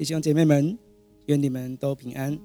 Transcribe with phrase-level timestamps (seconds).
[0.00, 0.78] 弟兄姐妹们，
[1.26, 2.38] 愿你们都平安。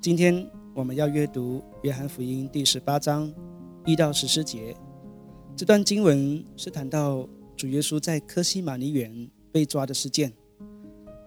[0.00, 3.30] 今天我们要阅读《约翰福音》第十八章
[3.84, 4.74] 一到十四节。
[5.54, 10.32] 这段经文是谈到主耶稣在科西玛尼园被抓的事件。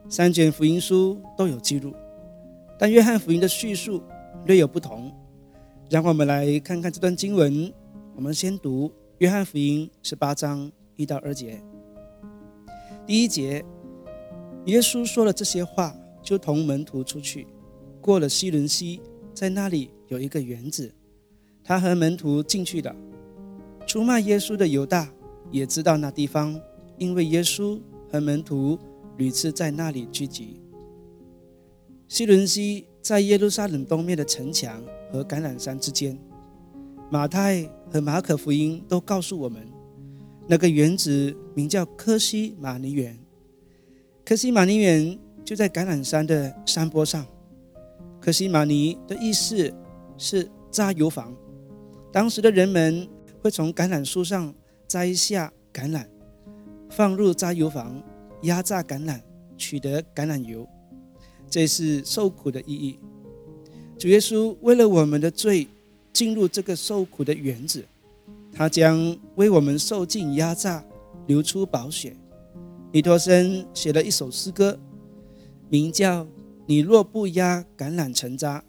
[0.09, 1.93] 三卷福音书都有记录，
[2.79, 4.01] 但约翰福音的叙述
[4.47, 5.13] 略有不同。
[5.87, 7.71] 让我们来看看这段经文。
[8.15, 8.89] 我们先读
[9.19, 11.61] 《约翰福音》十八章一到二节。
[13.05, 13.63] 第一节，
[14.65, 17.45] 耶稣说了这些话，就同门徒出去，
[17.99, 19.01] 过了西伦西，
[19.33, 20.93] 在那里有一个园子，
[21.63, 22.95] 他和门徒进去了。
[23.85, 25.11] 出卖耶稣的犹大
[25.51, 26.57] 也知道那地方，
[26.97, 27.77] 因为耶稣
[28.09, 28.79] 和门徒
[29.17, 30.61] 屡次在那里聚集。
[32.07, 36.17] 西伦西在耶路撒冷东面的城墙和橄榄山之间。
[37.11, 39.67] 马太和马可福音都告诉我们。
[40.47, 43.19] 那个园子名叫科西玛尼园，
[44.25, 47.25] 科西玛尼园就在橄榄山的山坡上。
[48.21, 49.71] 科西玛尼的意思
[50.17, 51.35] 是榨油坊，
[52.09, 53.05] 当时的人们
[53.41, 54.55] 会从橄榄树上
[54.87, 56.05] 摘下橄榄，
[56.89, 58.01] 放入榨油坊
[58.43, 59.19] 压榨橄榄，
[59.57, 60.65] 取得橄榄油。
[61.49, 62.97] 这是受苦的意义。
[63.99, 65.67] 主耶稣为了我们的罪，
[66.13, 67.83] 进入这个受苦的园子。
[68.53, 70.81] 他将为我们受尽压榨，
[71.27, 72.15] 流出宝血。
[72.93, 74.79] 尼托生写了一首诗歌，
[75.67, 76.23] 名叫
[76.67, 78.63] 《你若不压橄榄成渣》。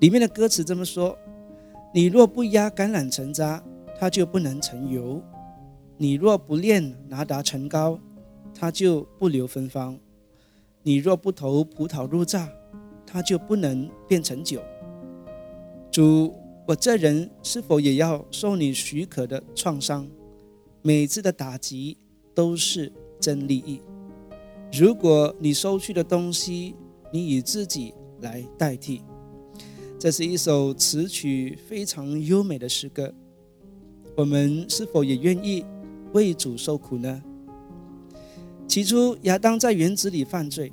[0.00, 1.16] 里面的歌词这么说：
[1.94, 3.62] 你若不压橄榄成渣，
[3.96, 5.22] 它就不能成油；
[5.96, 8.00] 你若不炼拿达成膏，
[8.52, 9.96] 它就不留芬芳；
[10.82, 12.48] 你若不投葡萄入榨，
[13.06, 14.60] 它就不能变成酒。
[15.92, 16.34] 主。
[16.66, 20.06] 我这人是否也要受你许可的创伤？
[20.82, 21.96] 每次的打击
[22.38, 23.80] 都是真利益。
[24.72, 26.76] 如果你收去的东西，
[27.12, 29.02] 你以自己来代替。
[29.98, 33.12] 这是一首词曲非常优美的诗歌。
[34.14, 35.64] 我们是否也愿意
[36.12, 37.20] 为主受苦呢？
[38.68, 40.72] 起初，亚当在园子里犯罪，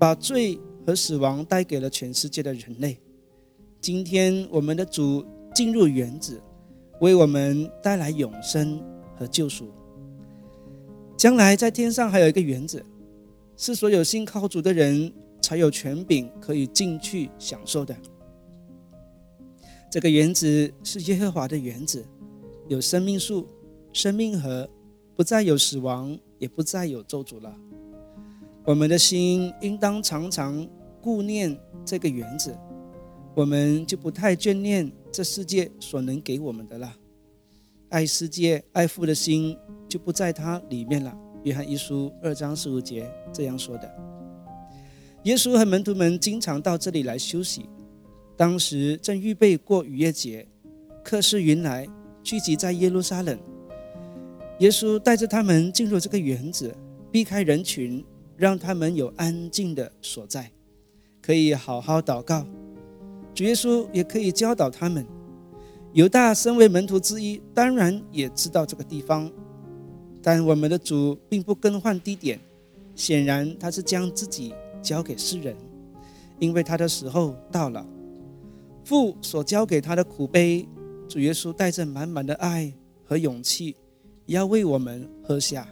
[0.00, 2.98] 把罪和死亡带给了全世界的人类。
[3.80, 5.24] 今天，我们的主
[5.54, 6.42] 进入园子，
[7.00, 8.82] 为我们带来永生
[9.16, 9.70] 和救赎。
[11.16, 12.84] 将来在天上还有一个园子，
[13.56, 15.10] 是所有信靠主的人
[15.40, 17.96] 才有权柄可以进去享受的。
[19.90, 22.04] 这个园子是耶和华的园子，
[22.68, 23.48] 有生命树、
[23.92, 24.68] 生命河，
[25.14, 27.56] 不再有死亡，也不再有咒诅了。
[28.64, 30.68] 我们的心应当常常
[31.00, 32.54] 顾念这个园子。
[33.34, 36.94] 我们就不太眷恋这世界所能给我们的了，
[37.90, 39.56] 爱世界、爱富的心
[39.88, 41.16] 就不在它里面了。
[41.44, 43.90] 约翰一书二章十五节这样说的。
[45.22, 47.68] 耶稣和门徒们经常到这里来休息，
[48.36, 50.46] 当时正预备过逾越节，
[51.02, 51.86] 客似云来，
[52.22, 53.38] 聚集在耶路撒冷。
[54.60, 56.74] 耶稣带着他们进入这个园子，
[57.10, 58.04] 避开人群，
[58.36, 60.50] 让他们有安静的所在，
[61.20, 62.46] 可以好好祷告。
[63.34, 65.06] 主耶稣也可以教导他们。
[65.92, 69.30] 犹大身为门徒之一，当然也知道这个地方。
[70.26, 72.36] 但我们的主并不更换地点，
[72.96, 75.56] 显然他是将自己交给世人，
[76.40, 77.86] 因为他的时候到了。
[78.82, 80.66] 父所交给他的苦杯，
[81.06, 82.72] 主耶稣带着满满的爱
[83.04, 83.76] 和勇气，
[84.26, 85.68] 要为我们喝下。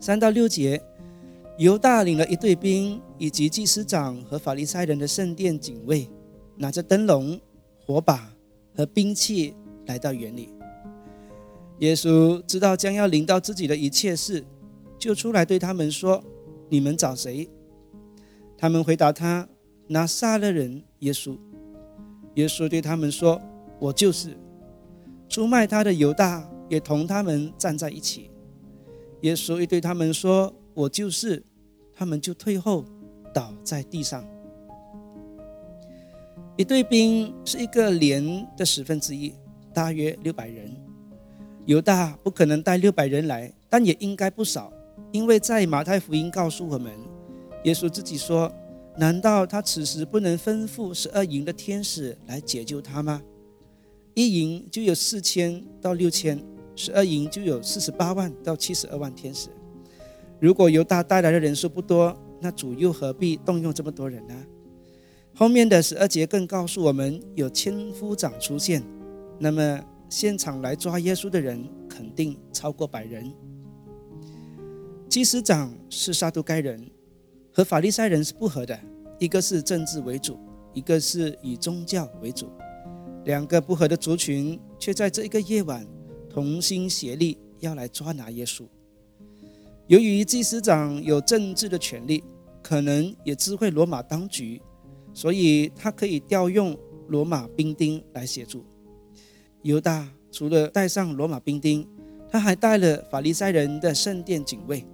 [0.00, 0.82] 三到六节，
[1.56, 6.08] 犹大领了一队兵，以及祭司长和法利赛人的圣殿警卫。
[6.56, 7.40] 拿着灯笼、
[7.86, 8.28] 火把
[8.74, 9.54] 和兵器
[9.86, 10.48] 来到园里。
[11.78, 14.44] 耶稣知道将要临到自己的一切事，
[14.98, 16.22] 就出来对他们说
[16.70, 17.48] ：“你们找谁？”
[18.56, 19.48] 他们回答他
[19.88, 21.36] ：“拿撒勒人耶稣。”
[22.36, 23.40] 耶稣对他们说
[23.80, 24.36] ：“我就是。”
[25.28, 28.30] 出卖他的犹大也同他们站在一起。
[29.22, 31.42] 耶稣一对他们说：“我就是。”
[31.94, 32.84] 他们就退后，
[33.34, 34.24] 倒在地上。
[36.56, 39.32] 一队兵是一个连的十分之一，
[39.74, 40.74] 大约六百人。
[41.66, 44.72] 犹大不可能带六百人来，但也应该不少，
[45.12, 46.92] 因为在马太福音告诉我们，
[47.64, 48.52] 耶稣自己说
[48.98, 53.22] ：“难道他此时不能吩咐十二营的天使来解救他吗？
[54.14, 56.42] 一营就有四千到六千，
[56.74, 59.48] 十二营就有四十八万到七十二万天使。
[60.40, 64.34] 如果犹大带来的人数不多，那主又何必动用这么多人呢？”
[65.34, 68.82] 后面的十二节更告诉我们，有千夫长出现，
[69.38, 69.80] 那么
[70.12, 73.32] 现场来抓耶稣的人肯定超过百人。
[75.08, 76.86] 祭司长是撒都该人，
[77.50, 78.78] 和法利赛人是不合的，
[79.18, 80.38] 一个是政治为主，
[80.74, 82.50] 一个是以宗教为主。
[83.24, 85.86] 两个不合的族群，却在这一个夜晚
[86.28, 88.66] 同心协力，要来抓拿耶稣。
[89.86, 92.22] 由于祭司长有政治的权利，
[92.62, 94.60] 可能也知会罗马当局，
[95.14, 96.78] 所以他可以调用
[97.08, 98.62] 罗马兵丁来协助。
[99.62, 101.86] 犹大除了带上罗马兵丁，
[102.28, 104.84] 他还带了法利赛人的圣殿警卫，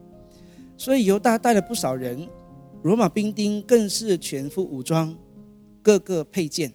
[0.76, 2.28] 所以犹大带了不少人。
[2.82, 5.16] 罗马兵丁更是全副武装，
[5.82, 6.72] 各个佩剑。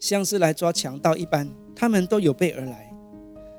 [0.00, 2.92] 像是来抓强盗一般，他们都有备而来。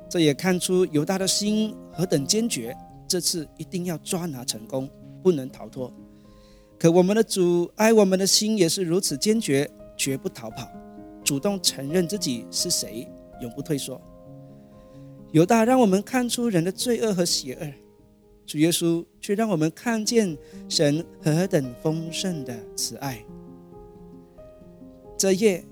[0.08, 2.76] 这也看出犹大的心何等坚决，
[3.08, 4.88] 这次一定要抓拿成功，
[5.24, 5.92] 不能逃脱。
[6.78, 9.68] 可我们的主爱我们的心也是如此坚决，
[9.98, 10.70] 绝不逃跑，
[11.24, 13.08] 主动承认自己是谁，
[13.42, 14.02] 永不退缩。
[15.32, 17.74] 犹大让我们看出人的罪恶和邪恶，
[18.46, 20.38] 主耶稣却让我们看见
[20.70, 23.24] 神何等丰盛的慈爱。
[25.18, 25.64] 这夜。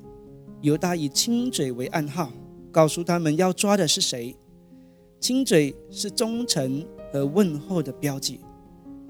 [0.61, 2.31] 犹大以亲嘴为暗号，
[2.71, 4.33] 告诉他们要抓的是谁。
[5.19, 8.39] 亲嘴是忠诚和问候的标记。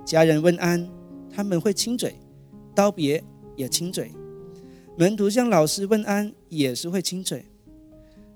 [0.03, 0.89] 家人问安，
[1.31, 2.09] 他们会亲嘴；
[2.73, 3.23] 道别
[3.55, 4.11] 也亲嘴。
[4.97, 7.45] 门徒向老师问安，也是会亲嘴。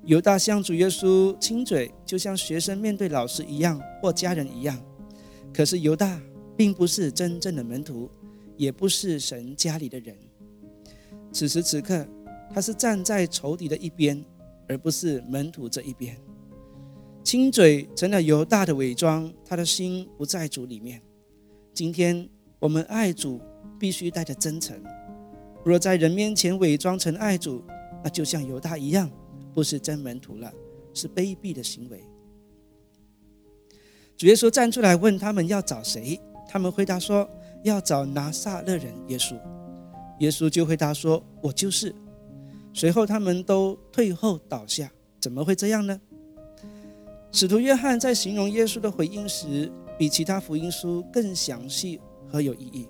[0.08, 4.82] 犹大向主耶稣亲嘴，就像学生面对老师一样，或家人一样。
[5.54, 6.18] 可是犹大
[6.56, 8.10] 并不是真正的门徒，
[8.56, 10.16] 也不是神家里的人。
[11.32, 12.08] 此时此刻。
[12.54, 14.24] 他是站在仇敌的一边，
[14.70, 16.16] 而不是门徒这一边。
[17.22, 21.02] 亲嘴成了犹大的伪装，他的心不在主里面。
[21.74, 22.28] 今天
[22.58, 23.42] 我们爱主，
[23.78, 24.82] 必须带着真诚。
[25.66, 27.62] 若在人面前伪装成爱主，
[28.02, 29.12] 那就像犹大一样，
[29.58, 30.54] 不是真门徒了，
[30.94, 32.00] 是卑鄙的行为。
[34.16, 37.28] 主耶稣站出来问他们要找谁，他们回答说
[37.64, 39.36] 要找拿撒勒人耶稣。
[40.20, 41.92] 耶稣就回答说：“我就是。”
[42.72, 44.92] 随后，他们都退后倒下。
[45.20, 46.00] 怎么会这样呢？
[47.32, 52.88] 使徒约翰在形容耶稣的回应时，比其他福音书更详细和有意义，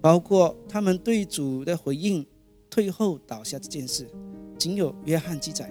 [0.00, 2.24] 包括他们对主的回应
[2.70, 4.08] “退后倒下”这件事，
[4.56, 5.68] 仅有约翰记载。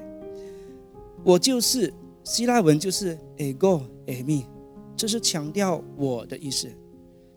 [1.24, 1.94] 我就是
[2.24, 4.46] 希腊文就是 ego eimi，
[4.96, 6.70] 这是强调我的意思。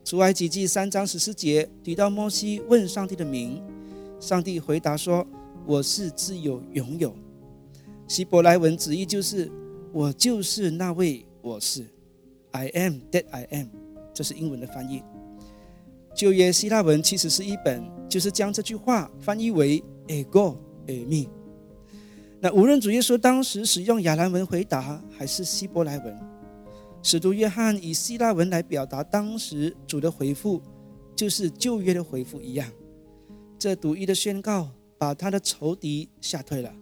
[0.05, 3.63] 出埃及记三章十四节提到摩西问上帝的名，
[4.21, 5.27] 上帝回答说。
[5.65, 7.15] 我是自有拥有，
[8.09, 9.49] 希伯来文直译就是
[9.95, 11.87] “我就是那位我是
[12.51, 13.69] ”，I am that I am，
[14.13, 15.05] 这是英文的翻译。
[16.17, 20.57] 旧约希腊文其实是一本，就是将这句话翻译为 “ego
[20.89, 21.29] eimi”。
[22.43, 26.19] 那无论主耶稣当时使用亚兰文回答，还是希伯来文，
[27.03, 30.61] 使徒约翰以希腊文来表达当时主的回复，
[31.17, 32.69] 就是旧约的回复一样。
[33.59, 34.69] 这独一的宣告。
[35.03, 36.73] 把他的仇敌吓退了。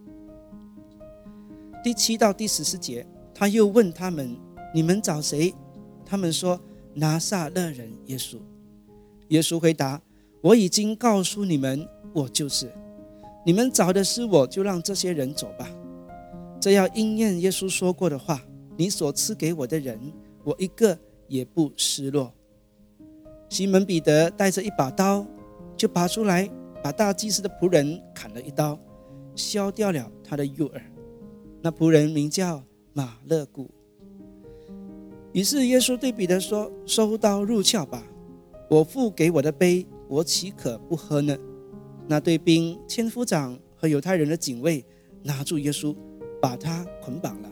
[1.82, 4.36] 第七到第十四节，他又问他们
[4.74, 5.54] ：“你们找谁？”
[6.04, 6.60] 他们说
[6.92, 8.36] ：“拿撒勒人耶稣。”
[9.28, 10.02] 耶稣回答
[10.44, 12.70] ：“我已经告诉你们，我就是。
[13.44, 15.69] 你们找的是我，就让这些人走吧。
[16.60, 18.41] 这要应验耶稣说过的话：
[18.76, 19.98] 你所赐给我的人，
[20.44, 22.32] 我一个也不失落。”
[23.48, 25.26] 西门彼得带着一把刀，
[25.76, 26.48] 就拔出来。
[26.82, 28.79] 把大祭司的仆人砍了一刀，
[29.34, 30.82] 削掉了他的右耳。
[31.60, 33.70] 那仆人名叫马勒古。
[35.34, 38.03] 于是耶稣对彼得说：“收刀入鞘吧！
[38.70, 41.36] 我父给我的杯，我岂可不喝呢？”
[42.10, 44.84] 那对兵、千夫长和犹太人的警卫
[45.22, 45.94] 拿住耶稣，
[46.43, 47.48] 把他捆绑了，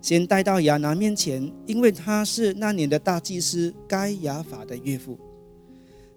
[0.00, 5.18] 先带到亚拿面前，因为他是那年的大祭司该亚法的岳父。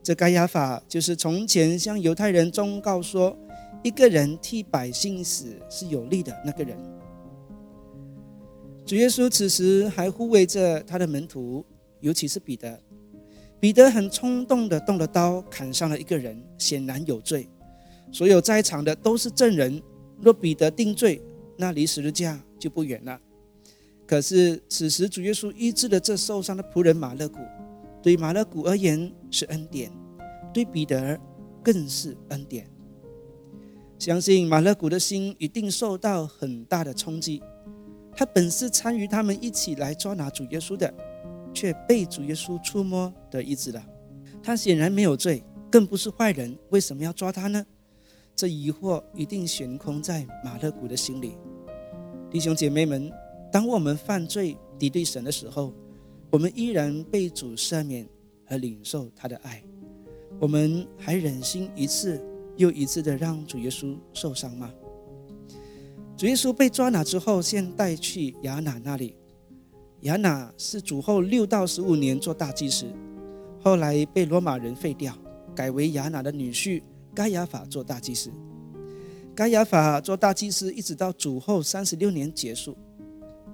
[0.02, 3.38] 这该亚法就是从前向犹太人忠告说，
[3.84, 6.78] 一个人替百姓死是有利的那个人。
[8.86, 11.66] 主耶稣此时还护卫着他的门徒，
[12.00, 12.80] 尤其是彼得。
[13.60, 17.48] 彼得很冲动的动了刀，砍伤了一个人，显然有罪。
[18.12, 19.82] 所有在场的都是证人。
[20.20, 21.22] 若彼得定罪，
[21.58, 23.20] 那离十字架就不远了。
[24.06, 27.40] 可是此时主耶稣医治了这受伤的仆人马勒古。
[28.02, 29.92] 对马勒古而言是恩典，
[30.54, 31.20] 对彼得
[31.64, 32.68] 更是恩典。
[34.00, 37.42] 相信马勒古的心一定受到很大的冲击。
[38.16, 40.92] 他本是参与他们一起来抓拿主耶稣的，
[41.58, 43.84] 却被主耶稣触摸得医治了。
[44.44, 47.66] 他显然没有罪，更不是坏人，为什么要抓他呢？
[48.36, 51.36] 这疑惑一定悬空在马勒古的心里。
[52.30, 53.12] 弟兄姐妹们，
[53.52, 55.74] 当我们犯罪敌对神的时候，
[56.30, 58.08] 我们依然被主赦免
[58.46, 59.64] 和领受他的爱。
[60.40, 62.24] 我们还忍心一次
[62.56, 64.72] 又一次的让主耶稣受伤吗？
[66.16, 69.16] 主耶稣被抓拿之后，先带去亚拿那里。
[70.02, 72.86] 亚拿是主后六到十五年做大祭司，
[73.60, 75.18] 后来被罗马人废掉，
[75.56, 76.82] 改为亚拿的女婿
[77.16, 78.30] 该亚法做大祭司。
[79.34, 82.78] 该亚法做大祭司，一直到主后三十六年结束。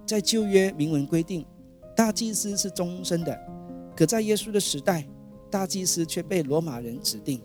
[0.06, 1.46] 在旧约明文规定，
[1.96, 3.38] 大祭司是终身的，
[3.96, 5.08] 可在耶稣的时代，
[5.50, 7.42] 大祭司却被罗马人指定。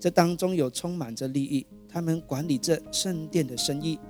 [0.00, 4.00] 这当中有充满着利益，他们管理着圣殿的生意，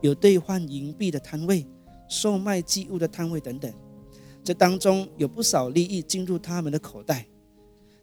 [0.00, 1.64] 有兑换银币的摊位。
[2.08, 3.72] 售卖祭物的摊位等等，
[4.42, 7.26] 这当中有不少利益进入他们的口袋。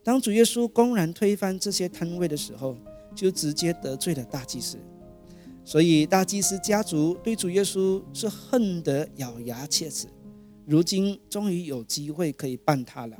[0.03, 2.77] 当主耶稣公然推翻这些摊位的时候，
[3.15, 4.77] 就直接得罪了大祭司。
[5.63, 10.07] 所以大祭司家族对主耶稣是恨得咬牙切齿。
[10.67, 13.17] 如今终于有机会可以办他了。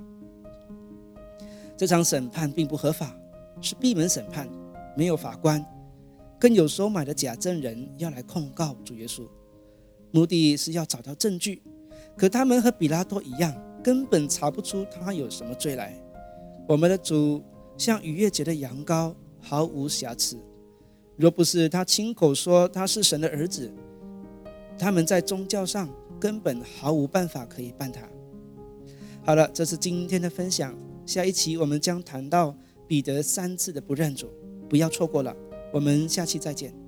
[1.76, 3.16] 这场审判并不合法，
[3.62, 4.48] 是闭门审判，
[4.96, 5.66] 没有法官，
[6.40, 9.28] 更有收买的假证人要来控告主耶稣。
[10.16, 11.62] 目的是要找到证据，
[12.16, 13.54] 可他们和比拉多一样，
[13.84, 15.94] 根本查不出他有什么罪来。
[16.70, 17.44] 我们的主
[17.78, 20.40] 像逾越节的羊羔，毫无瑕疵。
[21.18, 23.70] 若不是他亲口说他是神的儿子，
[24.80, 28.02] 他们在宗教上根本毫无办法可以办他。
[29.26, 30.74] 好了，这是今天的分享。
[31.06, 32.56] 下一期我们将谈到
[32.88, 34.30] 彼得三次的不认主，
[34.70, 35.36] 不要错过了。
[35.74, 36.85] 我们下期再见。